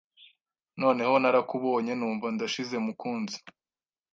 [0.81, 3.37] Noneho narakubonye numva ndashize mukunzi